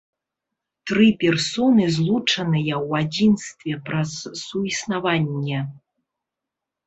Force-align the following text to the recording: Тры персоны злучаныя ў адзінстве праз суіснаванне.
Тры 0.91 1.07
персоны 1.23 1.83
злучаныя 1.97 2.73
ў 2.85 2.89
адзінстве 3.07 3.73
праз 3.89 4.15
суіснаванне. 4.45 5.59